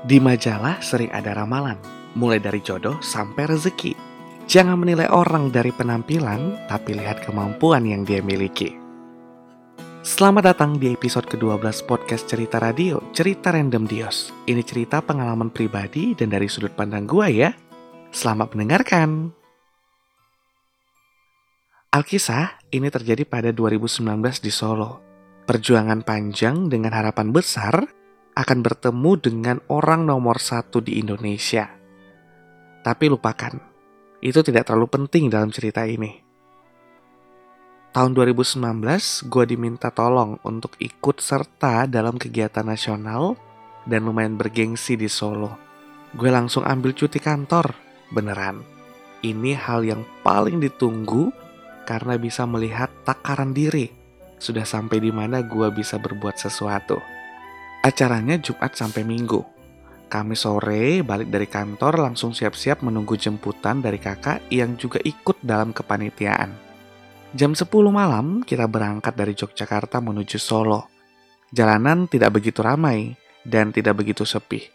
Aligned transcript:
Di 0.00 0.16
majalah 0.16 0.80
sering 0.80 1.12
ada 1.12 1.36
ramalan, 1.36 1.76
mulai 2.16 2.40
dari 2.40 2.64
jodoh 2.64 2.96
sampai 3.04 3.52
rezeki. 3.52 3.92
Jangan 4.48 4.80
menilai 4.80 5.04
orang 5.12 5.52
dari 5.52 5.76
penampilan, 5.76 6.56
tapi 6.72 6.96
lihat 6.96 7.20
kemampuan 7.20 7.84
yang 7.84 8.08
dia 8.08 8.24
miliki. 8.24 8.72
Selamat 10.00 10.56
datang 10.56 10.80
di 10.80 10.88
episode 10.96 11.28
ke-12 11.28 11.84
podcast 11.84 12.24
cerita 12.24 12.56
radio, 12.56 13.12
Cerita 13.12 13.52
Random 13.52 13.84
Dios. 13.84 14.32
Ini 14.48 14.64
cerita 14.64 15.04
pengalaman 15.04 15.52
pribadi 15.52 16.16
dan 16.16 16.32
dari 16.32 16.48
sudut 16.48 16.72
pandang 16.72 17.04
gua 17.04 17.28
ya. 17.28 17.52
Selamat 18.08 18.56
mendengarkan. 18.56 19.36
Alkisah 21.92 22.56
ini 22.72 22.88
terjadi 22.88 23.28
pada 23.28 23.52
2019 23.52 24.00
di 24.40 24.48
Solo. 24.48 25.04
Perjuangan 25.44 26.00
panjang 26.00 26.72
dengan 26.72 26.96
harapan 26.96 27.28
besar 27.36 27.99
akan 28.40 28.64
bertemu 28.64 29.12
dengan 29.20 29.56
orang 29.68 30.08
nomor 30.08 30.40
satu 30.40 30.80
di 30.80 30.96
Indonesia. 30.96 31.68
Tapi 32.80 33.04
lupakan, 33.12 33.60
itu 34.24 34.40
tidak 34.40 34.64
terlalu 34.64 34.88
penting 34.88 35.28
dalam 35.28 35.52
cerita 35.52 35.84
ini. 35.84 36.24
Tahun 37.92 38.16
2019, 38.16 39.28
gue 39.28 39.44
diminta 39.44 39.92
tolong 39.92 40.40
untuk 40.46 40.72
ikut 40.80 41.20
serta 41.20 41.84
dalam 41.84 42.16
kegiatan 42.16 42.64
nasional 42.64 43.36
dan 43.84 44.08
lumayan 44.08 44.40
bergengsi 44.40 44.96
di 44.96 45.10
Solo. 45.10 45.58
Gue 46.16 46.32
langsung 46.32 46.64
ambil 46.64 46.96
cuti 46.96 47.20
kantor, 47.20 47.76
beneran. 48.14 48.64
Ini 49.20 49.52
hal 49.52 49.84
yang 49.84 50.06
paling 50.24 50.64
ditunggu 50.64 51.28
karena 51.84 52.16
bisa 52.16 52.48
melihat 52.48 52.88
takaran 53.04 53.52
diri. 53.52 53.92
Sudah 54.40 54.64
sampai 54.64 55.02
di 55.02 55.12
mana 55.12 55.44
gue 55.44 55.68
bisa 55.74 56.00
berbuat 56.00 56.40
sesuatu. 56.40 57.19
Acaranya 57.80 58.36
Jumat 58.36 58.76
sampai 58.76 59.08
Minggu. 59.08 59.40
Kami 60.12 60.36
sore 60.36 61.00
balik 61.00 61.32
dari 61.32 61.48
kantor 61.48 62.04
langsung 62.04 62.36
siap-siap 62.36 62.84
menunggu 62.84 63.16
jemputan 63.16 63.80
dari 63.80 63.96
kakak 63.96 64.52
yang 64.52 64.76
juga 64.76 65.00
ikut 65.00 65.40
dalam 65.40 65.72
kepanitiaan. 65.72 66.52
Jam 67.32 67.56
10 67.56 67.64
malam 67.88 68.44
kita 68.44 68.68
berangkat 68.68 69.16
dari 69.16 69.32
Yogyakarta 69.32 69.96
menuju 70.04 70.36
Solo. 70.36 70.92
Jalanan 71.56 72.04
tidak 72.04 72.36
begitu 72.36 72.60
ramai 72.60 73.16
dan 73.48 73.72
tidak 73.72 74.04
begitu 74.04 74.28
sepi. 74.28 74.68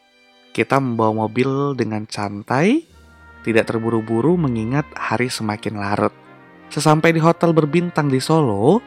Kita 0.49 0.81
membawa 0.81 1.29
mobil 1.29 1.77
dengan 1.77 2.09
santai, 2.09 2.89
tidak 3.45 3.69
terburu-buru 3.69 4.33
mengingat 4.33 4.89
hari 4.97 5.29
semakin 5.29 5.77
larut. 5.77 6.15
Sesampai 6.73 7.13
di 7.13 7.21
hotel 7.21 7.53
berbintang 7.53 8.09
di 8.09 8.17
Solo, 8.17 8.81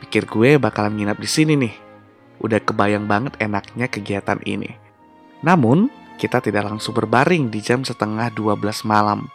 pikir 0.00 0.24
gue 0.24 0.56
bakalan 0.56 0.96
nginap 0.96 1.20
di 1.20 1.28
sini 1.28 1.52
nih. 1.52 1.87
Udah 2.38 2.62
kebayang 2.62 3.10
banget 3.10 3.34
enaknya 3.42 3.90
kegiatan 3.90 4.38
ini. 4.46 4.74
Namun, 5.42 5.90
kita 6.18 6.42
tidak 6.42 6.66
langsung 6.66 6.94
berbaring 6.94 7.50
di 7.50 7.62
jam 7.62 7.82
setengah 7.82 8.30
12 8.34 8.86
malam. 8.86 9.30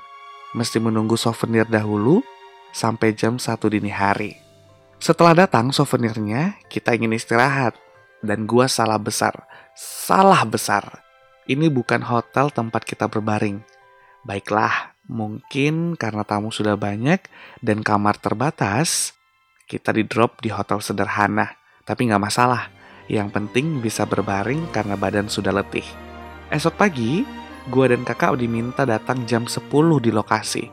Mesti 0.56 0.80
menunggu 0.80 1.16
souvenir 1.16 1.68
dahulu 1.68 2.24
sampai 2.76 3.16
jam 3.16 3.40
1 3.40 3.72
dini 3.72 3.92
hari. 3.92 4.36
Setelah 5.00 5.48
datang 5.48 5.76
souvenirnya, 5.76 6.59
kita 6.72 6.96
ingin 6.96 7.16
istirahat. 7.16 7.76
Dan 8.24 8.48
gua 8.48 8.72
salah 8.72 9.00
besar. 9.00 9.36
Salah 9.76 10.48
besar. 10.48 11.04
Ini 11.44 11.68
bukan 11.68 12.00
hotel 12.08 12.48
tempat 12.56 12.88
kita 12.88 13.12
berbaring. 13.12 13.59
Baiklah, 14.24 14.94
Mungkin 15.04 16.00
karena 16.00 16.24
tamu 16.24 16.48
sudah 16.48 16.80
banyak 16.80 17.20
dan 17.59 17.84
kamar 17.84 18.16
terbatas, 18.24 19.12
kita 19.68 19.91
di 19.91 20.08
drop 20.08 20.40
di 20.40 20.47
hotel 20.47 20.80
sederhana. 20.80 21.59
Tapi 21.84 22.08
nggak 22.08 22.24
masalah, 22.24 22.72
yang 23.12 23.31
penting 23.31 23.84
bisa 23.84 24.08
berbaring 24.08 24.69
karena 24.72 24.96
badan 24.96 25.28
sudah 25.28 25.52
letih. 25.52 25.86
Esok 26.53 26.75
pagi, 26.78 27.25
gua 27.68 27.91
dan 27.91 28.06
kakak 28.08 28.40
diminta 28.40 28.84
datang 28.88 29.25
jam 29.28 29.50
10 29.50 29.68
di 30.00 30.12
lokasi. 30.14 30.69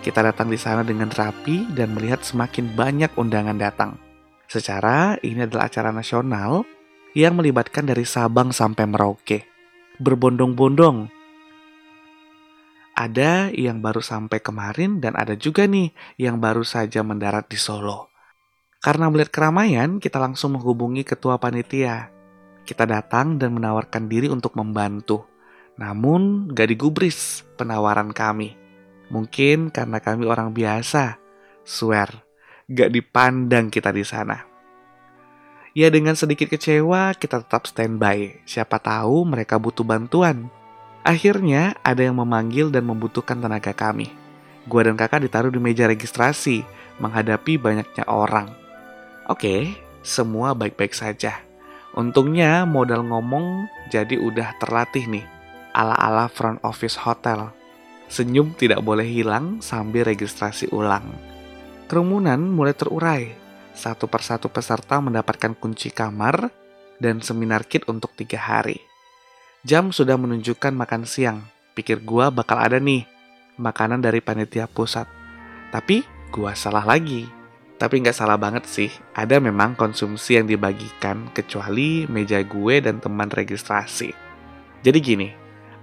Kita 0.00 0.24
datang 0.24 0.48
di 0.48 0.56
sana 0.56 0.80
dengan 0.80 1.12
rapi 1.12 1.68
dan 1.76 1.92
melihat 1.92 2.24
semakin 2.24 2.72
banyak 2.72 3.12
undangan 3.20 3.56
datang. 3.60 4.00
Secara 4.48 5.20
ini 5.20 5.44
adalah 5.44 5.68
acara 5.68 5.92
nasional 5.92 6.64
yang 7.12 7.36
melibatkan 7.36 7.86
dari 7.86 8.02
Sabang 8.02 8.50
sampai 8.50 8.88
Merauke. 8.88 9.46
Berbondong-bondong 10.00 11.20
ada 13.00 13.48
yang 13.54 13.80
baru 13.80 14.04
sampai 14.04 14.44
kemarin 14.44 15.00
dan 15.00 15.16
ada 15.16 15.32
juga 15.32 15.64
nih 15.64 15.92
yang 16.20 16.36
baru 16.36 16.60
saja 16.66 17.00
mendarat 17.00 17.48
di 17.48 17.56
Solo. 17.56 18.09
Karena 18.80 19.12
melihat 19.12 19.28
keramaian, 19.28 20.00
kita 20.00 20.16
langsung 20.16 20.56
menghubungi 20.56 21.04
ketua 21.04 21.36
panitia. 21.36 22.08
Kita 22.64 22.88
datang 22.88 23.36
dan 23.36 23.52
menawarkan 23.52 24.08
diri 24.08 24.32
untuk 24.32 24.56
membantu. 24.56 25.28
Namun, 25.76 26.48
gak 26.48 26.72
digubris 26.72 27.44
penawaran 27.60 28.08
kami. 28.08 28.56
Mungkin 29.12 29.68
karena 29.68 30.00
kami 30.00 30.24
orang 30.24 30.56
biasa. 30.56 31.20
Swear, 31.60 32.24
gak 32.72 32.88
dipandang 32.88 33.68
kita 33.68 33.92
di 33.92 34.00
sana. 34.00 34.48
Ya 35.76 35.92
dengan 35.92 36.16
sedikit 36.16 36.48
kecewa, 36.48 37.12
kita 37.20 37.44
tetap 37.44 37.68
standby. 37.68 38.42
Siapa 38.48 38.80
tahu 38.80 39.28
mereka 39.28 39.60
butuh 39.60 39.84
bantuan. 39.84 40.48
Akhirnya 41.04 41.76
ada 41.84 42.00
yang 42.00 42.16
memanggil 42.16 42.72
dan 42.72 42.88
membutuhkan 42.88 43.44
tenaga 43.44 43.76
kami. 43.76 44.08
Gua 44.64 44.88
dan 44.88 44.96
kakak 44.96 45.24
ditaruh 45.28 45.52
di 45.52 45.60
meja 45.60 45.84
registrasi, 45.84 46.64
menghadapi 46.96 47.56
banyaknya 47.56 48.04
orang. 48.08 48.59
Oke, 49.30 49.78
semua 50.02 50.58
baik-baik 50.58 50.90
saja. 50.90 51.38
Untungnya 51.94 52.66
modal 52.66 53.06
ngomong 53.06 53.70
jadi 53.86 54.18
udah 54.18 54.58
terlatih 54.58 55.06
nih, 55.06 55.22
ala-ala 55.70 56.26
front 56.26 56.58
office 56.66 56.98
hotel. 56.98 57.54
Senyum 58.10 58.58
tidak 58.58 58.82
boleh 58.82 59.06
hilang 59.06 59.62
sambil 59.62 60.02
registrasi 60.02 60.66
ulang. 60.74 61.14
Kerumunan 61.86 62.42
mulai 62.42 62.74
terurai. 62.74 63.30
Satu 63.70 64.10
persatu 64.10 64.50
peserta 64.50 64.98
mendapatkan 64.98 65.54
kunci 65.54 65.94
kamar 65.94 66.50
dan 66.98 67.22
seminar 67.22 67.70
kit 67.70 67.86
untuk 67.86 68.10
tiga 68.18 68.42
hari. 68.42 68.82
Jam 69.62 69.94
sudah 69.94 70.18
menunjukkan 70.18 70.74
makan 70.74 71.06
siang. 71.06 71.46
Pikir 71.78 72.02
gua 72.02 72.34
bakal 72.34 72.58
ada 72.58 72.82
nih 72.82 73.06
makanan 73.62 74.02
dari 74.02 74.18
panitia 74.18 74.66
pusat. 74.66 75.06
Tapi 75.70 76.02
gua 76.34 76.58
salah 76.58 76.82
lagi. 76.82 77.39
Tapi 77.80 78.04
nggak 78.04 78.12
salah 78.12 78.36
banget 78.36 78.68
sih. 78.68 78.92
Ada 79.16 79.40
memang 79.40 79.72
konsumsi 79.72 80.36
yang 80.36 80.44
dibagikan 80.44 81.32
kecuali 81.32 82.04
meja 82.12 82.44
gue 82.44 82.84
dan 82.84 83.00
teman 83.00 83.32
registrasi. 83.32 84.12
Jadi 84.84 84.98
gini, 85.00 85.28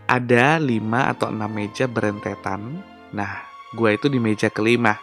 ada 0.06 0.62
5 0.62 0.78
atau 1.18 1.34
6 1.34 1.41
meja 1.50 1.90
berentetan. 1.90 2.85
Nah, 3.18 3.41
gue 3.74 3.97
itu 3.97 4.13
di 4.13 4.22
meja 4.22 4.53
kelima. 4.53 5.02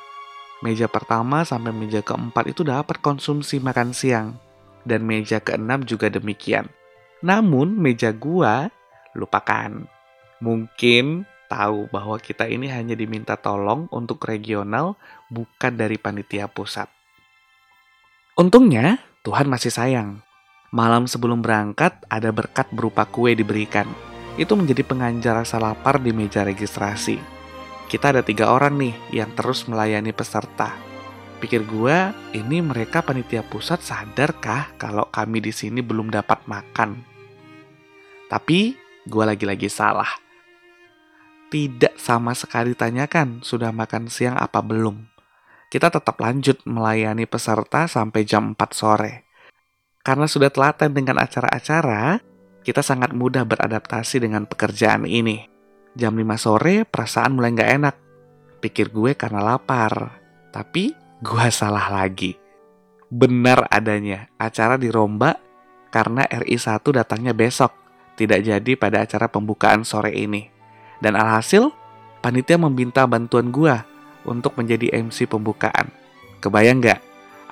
Meja 0.62 0.86
pertama 0.86 1.42
sampai 1.42 1.74
meja 1.74 1.98
keempat 1.98 2.54
itu 2.54 2.62
dapat 2.62 3.02
konsumsi 3.02 3.58
makan 3.58 3.90
siang. 3.90 4.38
Dan 4.86 5.02
meja 5.02 5.42
keenam 5.42 5.82
juga 5.82 6.06
demikian. 6.06 6.70
Namun 7.24 7.74
meja 7.74 8.12
gua 8.12 8.68
lupakan. 9.16 9.88
Mungkin 10.44 11.24
tahu 11.46 11.90
bahwa 11.92 12.16
kita 12.18 12.48
ini 12.48 12.68
hanya 12.72 12.96
diminta 12.96 13.38
tolong 13.38 13.86
untuk 13.92 14.22
regional 14.24 14.96
bukan 15.30 15.72
dari 15.74 15.96
panitia 15.96 16.48
pusat. 16.50 16.88
Untungnya 18.34 18.98
Tuhan 19.22 19.46
masih 19.46 19.70
sayang. 19.70 20.20
Malam 20.74 21.06
sebelum 21.06 21.38
berangkat 21.38 22.02
ada 22.10 22.34
berkat 22.34 22.66
berupa 22.74 23.06
kue 23.06 23.38
diberikan. 23.38 23.86
Itu 24.34 24.58
menjadi 24.58 24.82
penganjar 24.82 25.46
rasa 25.46 25.62
lapar 25.62 26.02
di 26.02 26.10
meja 26.10 26.42
registrasi. 26.42 27.22
Kita 27.86 28.10
ada 28.10 28.26
tiga 28.26 28.50
orang 28.50 28.74
nih 28.74 28.94
yang 29.14 29.30
terus 29.38 29.70
melayani 29.70 30.10
peserta. 30.10 30.74
Pikir 31.38 31.62
gua, 31.62 32.10
ini 32.34 32.58
mereka 32.58 33.06
panitia 33.06 33.46
pusat 33.46 33.84
sadarkah 33.84 34.74
kalau 34.80 35.06
kami 35.12 35.38
di 35.38 35.52
sini 35.54 35.78
belum 35.78 36.10
dapat 36.10 36.42
makan? 36.50 36.98
Tapi 38.26 38.74
gue 39.06 39.24
lagi-lagi 39.28 39.68
salah. 39.68 40.23
Tidak 41.54 41.94
sama 41.94 42.34
sekali 42.34 42.74
tanyakan 42.74 43.38
sudah 43.38 43.70
makan 43.70 44.10
siang 44.10 44.34
apa 44.34 44.58
belum. 44.58 45.06
Kita 45.70 45.86
tetap 45.86 46.18
lanjut 46.18 46.58
melayani 46.66 47.30
peserta 47.30 47.86
sampai 47.86 48.26
jam 48.26 48.58
4 48.58 48.74
sore. 48.74 49.22
Karena 50.02 50.26
sudah 50.26 50.50
telaten 50.50 50.90
dengan 50.90 51.14
acara-acara, 51.22 52.18
kita 52.66 52.82
sangat 52.82 53.14
mudah 53.14 53.46
beradaptasi 53.46 54.18
dengan 54.18 54.50
pekerjaan 54.50 55.06
ini. 55.06 55.46
Jam 55.94 56.18
5 56.18 56.26
sore 56.42 56.82
perasaan 56.82 57.38
mulai 57.38 57.54
nggak 57.54 57.70
enak. 57.78 57.94
Pikir 58.58 58.90
gue 58.90 59.14
karena 59.14 59.54
lapar. 59.54 60.10
Tapi 60.50 60.90
gue 61.22 61.46
salah 61.54 61.86
lagi. 61.86 62.34
Benar 63.14 63.70
adanya, 63.70 64.26
acara 64.42 64.74
dirombak 64.74 65.38
karena 65.94 66.26
RI 66.26 66.58
1 66.58 66.82
datangnya 66.82 67.30
besok 67.30 67.70
tidak 68.18 68.42
jadi 68.42 68.72
pada 68.74 69.06
acara 69.06 69.30
pembukaan 69.30 69.86
sore 69.86 70.14
ini. 70.18 70.53
Dan 71.04 71.20
alhasil, 71.20 71.68
panitia 72.24 72.56
meminta 72.56 73.04
bantuan 73.04 73.52
gua 73.52 73.84
untuk 74.24 74.56
menjadi 74.56 74.88
MC 75.04 75.28
pembukaan. 75.28 75.92
Kebayang 76.40 76.80
nggak? 76.80 77.00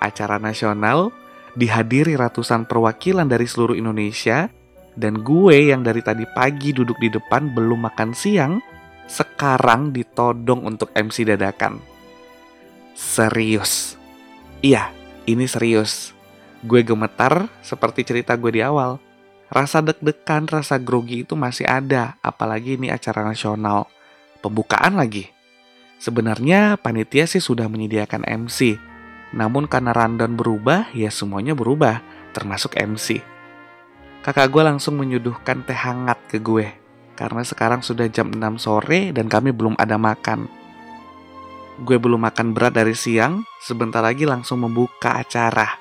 Acara 0.01 0.41
nasional 0.41 1.13
dihadiri 1.53 2.17
ratusan 2.17 2.65
perwakilan 2.65 3.29
dari 3.29 3.45
seluruh 3.45 3.77
Indonesia 3.77 4.49
Dan 4.93 5.25
gue 5.25 5.73
yang 5.73 5.81
dari 5.81 6.05
tadi 6.05 6.29
pagi 6.37 6.69
duduk 6.77 7.01
di 7.01 7.09
depan 7.09 7.49
belum 7.57 7.89
makan 7.89 8.13
siang, 8.13 8.61
sekarang 9.09 9.89
ditodong 9.89 10.69
untuk 10.69 10.93
MC 10.93 11.25
dadakan. 11.25 11.81
Serius. 12.93 13.97
Iya, 14.61 14.93
ini 15.25 15.49
serius. 15.49 16.13
Gue 16.61 16.85
gemetar 16.85 17.49
seperti 17.65 18.05
cerita 18.05 18.37
gue 18.37 18.53
di 18.53 18.61
awal. 18.61 19.01
Rasa 19.53 19.85
deg-degan, 19.85 20.49
rasa 20.49 20.81
grogi 20.81 21.29
itu 21.29 21.37
masih 21.37 21.69
ada, 21.69 22.17
apalagi 22.25 22.81
ini 22.81 22.89
acara 22.89 23.21
nasional. 23.21 23.85
Pembukaan 24.41 24.97
lagi. 24.97 25.29
Sebenarnya 26.01 26.81
panitia 26.81 27.29
sih 27.29 27.39
sudah 27.39 27.69
menyediakan 27.69 28.25
MC, 28.25 28.81
namun 29.37 29.69
karena 29.69 29.93
rundown 29.93 30.41
berubah, 30.41 30.89
ya 30.97 31.13
semuanya 31.13 31.53
berubah, 31.53 32.01
termasuk 32.33 32.81
MC. 32.81 33.21
Kakak 34.25 34.49
gue 34.49 34.63
langsung 34.65 34.97
menyuduhkan 34.97 35.69
teh 35.69 35.77
hangat 35.77 36.17
ke 36.33 36.41
gue, 36.41 36.73
karena 37.13 37.45
sekarang 37.45 37.85
sudah 37.85 38.09
jam 38.09 38.33
6 38.33 38.57
sore 38.57 39.13
dan 39.13 39.29
kami 39.29 39.53
belum 39.53 39.77
ada 39.77 40.01
makan. 40.01 40.49
Gue 41.85 42.01
belum 42.01 42.25
makan 42.25 42.57
berat 42.57 42.73
dari 42.81 42.97
siang, 42.97 43.45
sebentar 43.61 44.01
lagi 44.01 44.25
langsung 44.25 44.65
membuka 44.65 45.21
acara. 45.21 45.77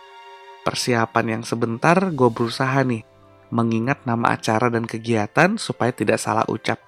Persiapan 0.61 1.39
yang 1.39 1.43
sebentar 1.47 1.97
gue 1.97 2.29
berusaha 2.29 2.83
nih, 2.83 3.10
mengingat 3.51 4.07
nama 4.07 4.33
acara 4.33 4.71
dan 4.71 4.87
kegiatan 4.87 5.59
supaya 5.59 5.91
tidak 5.91 6.17
salah 6.17 6.47
ucap. 6.47 6.79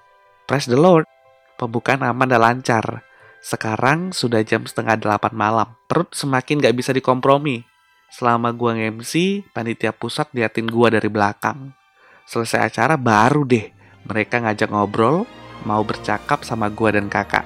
Praise 0.48 0.66
the 0.66 0.80
Lord, 0.80 1.04
pembukaan 1.60 2.02
aman 2.02 2.26
dan 2.26 2.40
lancar. 2.40 3.04
Sekarang 3.44 4.16
sudah 4.16 4.40
jam 4.40 4.64
setengah 4.64 4.96
delapan 4.96 5.32
malam, 5.36 5.68
perut 5.84 6.10
semakin 6.16 6.64
gak 6.64 6.76
bisa 6.76 6.90
dikompromi. 6.96 7.60
Selama 8.08 8.48
gua 8.56 8.72
nge-MC, 8.72 9.44
panitia 9.52 9.92
pusat 9.92 10.32
liatin 10.32 10.64
gua 10.64 10.88
dari 10.88 11.12
belakang. 11.12 11.76
Selesai 12.24 12.72
acara 12.72 12.96
baru 12.96 13.44
deh 13.44 13.68
mereka 14.04 14.40
ngajak 14.40 14.68
ngobrol, 14.68 15.24
mau 15.64 15.80
bercakap 15.80 16.44
sama 16.44 16.68
gua 16.68 16.92
dan 16.96 17.08
kakak. 17.08 17.44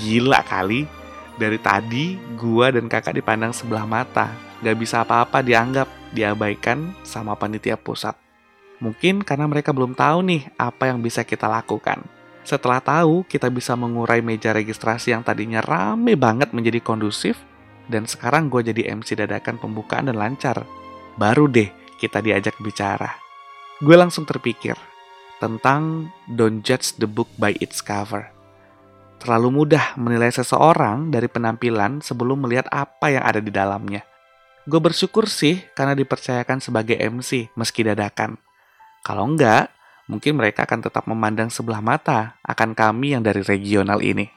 Gila 0.00 0.40
kali, 0.44 0.88
dari 1.36 1.60
tadi 1.60 2.16
gua 2.36 2.72
dan 2.72 2.88
kakak 2.88 3.16
dipandang 3.16 3.52
sebelah 3.52 3.84
mata, 3.84 4.32
gak 4.64 4.76
bisa 4.76 5.04
apa-apa 5.04 5.44
dianggap, 5.44 5.88
diabaikan 6.12 6.92
sama 7.02 7.34
panitia 7.34 7.80
pusat. 7.80 8.14
Mungkin 8.78 9.22
karena 9.22 9.46
mereka 9.46 9.70
belum 9.70 9.94
tahu 9.96 10.26
nih 10.26 10.42
apa 10.58 10.90
yang 10.90 11.00
bisa 11.00 11.22
kita 11.22 11.46
lakukan. 11.48 12.02
Setelah 12.42 12.82
tahu, 12.82 13.22
kita 13.30 13.46
bisa 13.46 13.78
mengurai 13.78 14.18
meja 14.18 14.50
registrasi 14.50 15.14
yang 15.14 15.22
tadinya 15.22 15.62
rame 15.62 16.18
banget 16.18 16.50
menjadi 16.50 16.82
kondusif, 16.82 17.38
dan 17.86 18.10
sekarang 18.10 18.50
gue 18.50 18.66
jadi 18.66 18.90
MC 18.98 19.14
dadakan 19.14 19.62
pembukaan 19.62 20.10
dan 20.10 20.18
lancar. 20.18 20.66
Baru 21.14 21.46
deh 21.46 21.70
kita 22.02 22.18
diajak 22.18 22.58
bicara. 22.58 23.14
Gue 23.78 23.94
langsung 23.94 24.26
terpikir 24.26 24.74
tentang 25.38 26.10
don't 26.26 26.62
judge 26.66 26.98
the 26.98 27.06
book 27.06 27.30
by 27.38 27.54
its 27.62 27.78
cover. 27.78 28.30
Terlalu 29.22 29.62
mudah 29.62 29.94
menilai 29.94 30.34
seseorang 30.34 31.14
dari 31.14 31.30
penampilan 31.30 32.02
sebelum 32.02 32.42
melihat 32.42 32.66
apa 32.74 33.14
yang 33.14 33.22
ada 33.22 33.38
di 33.38 33.54
dalamnya. 33.54 34.02
Gue 34.62 34.78
bersyukur 34.78 35.26
sih 35.26 35.58
karena 35.74 35.98
dipercayakan 35.98 36.62
sebagai 36.62 36.94
MC 36.94 37.50
meski 37.58 37.82
dadakan. 37.82 38.38
Kalau 39.02 39.26
enggak, 39.26 39.74
mungkin 40.06 40.38
mereka 40.38 40.62
akan 40.62 40.86
tetap 40.86 41.10
memandang 41.10 41.50
sebelah 41.50 41.82
mata 41.82 42.38
akan 42.46 42.70
kami 42.70 43.18
yang 43.18 43.26
dari 43.26 43.42
regional 43.42 43.98
ini. 43.98 44.30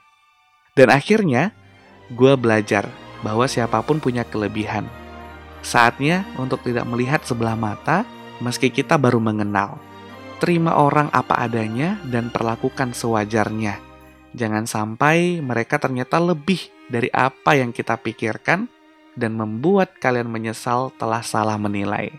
Dan 0.74 0.90
akhirnya, 0.90 1.54
gue 2.10 2.34
belajar 2.34 2.90
bahwa 3.22 3.46
siapa 3.46 3.86
pun 3.86 4.02
punya 4.02 4.26
kelebihan. 4.26 4.90
Saatnya 5.62 6.26
untuk 6.42 6.66
tidak 6.66 6.90
melihat 6.90 7.22
sebelah 7.22 7.54
mata 7.54 8.02
meski 8.42 8.74
kita 8.74 8.98
baru 8.98 9.22
mengenal. 9.22 9.78
Terima 10.42 10.76
orang 10.76 11.14
apa 11.14 11.38
adanya 11.38 12.02
dan 12.06 12.34
perlakukan 12.34 12.98
sewajarnya. 12.98 13.78
Jangan 14.36 14.68
sampai 14.68 15.40
mereka 15.40 15.80
ternyata 15.80 16.20
lebih 16.20 16.60
dari 16.92 17.08
apa 17.14 17.56
yang 17.56 17.72
kita 17.72 17.96
pikirkan 17.96 18.68
dan 19.16 19.36
membuat 19.36 19.96
kalian 19.98 20.28
menyesal 20.28 20.92
telah 21.00 21.24
salah 21.24 21.56
menilai. 21.56 22.12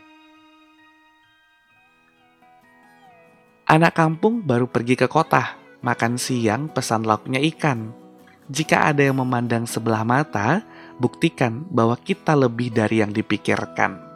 Anak 3.66 3.98
kampung 3.98 4.42
baru 4.42 4.70
pergi 4.70 4.96
ke 4.96 5.06
kota, 5.06 5.58
makan 5.84 6.16
siang 6.16 6.72
pesan 6.72 7.04
lauknya 7.04 7.42
ikan. 7.54 7.90
Jika 8.46 8.94
ada 8.94 9.02
yang 9.02 9.18
memandang 9.18 9.66
sebelah 9.66 10.06
mata, 10.06 10.62
buktikan 10.96 11.66
bahwa 11.66 11.98
kita 11.98 12.38
lebih 12.38 12.70
dari 12.70 13.02
yang 13.02 13.10
dipikirkan. 13.10 14.06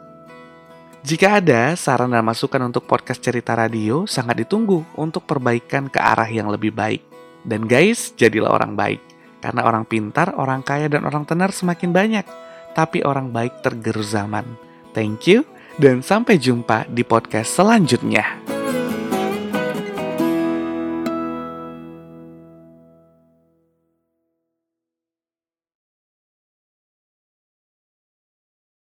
Jika 1.01 1.41
ada 1.41 1.73
saran 1.73 2.13
dan 2.13 2.21
masukan 2.21 2.61
untuk 2.61 2.85
podcast 2.85 3.19
cerita 3.19 3.57
radio, 3.57 4.05
sangat 4.05 4.45
ditunggu 4.45 4.85
untuk 4.95 5.25
perbaikan 5.25 5.89
ke 5.89 5.97
arah 5.97 6.29
yang 6.29 6.47
lebih 6.47 6.71
baik. 6.71 7.01
Dan 7.41 7.65
guys, 7.65 8.13
jadilah 8.13 8.53
orang 8.53 8.77
baik. 8.77 9.01
Karena 9.41 9.65
orang 9.65 9.83
pintar, 9.83 10.37
orang 10.37 10.61
kaya, 10.61 10.85
dan 10.85 11.01
orang 11.01 11.25
tenar 11.25 11.49
semakin 11.49 11.89
banyak. 11.89 12.25
Tapi 12.71 13.03
orang 13.03 13.31
baik 13.31 13.63
tergerus 13.63 14.15
zaman. 14.15 14.45
Thank 14.91 15.27
you, 15.31 15.47
dan 15.79 16.03
sampai 16.03 16.35
jumpa 16.35 16.87
di 16.91 17.03
podcast 17.07 17.55
selanjutnya. 17.55 18.50